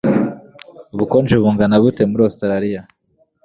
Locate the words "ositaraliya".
2.29-2.81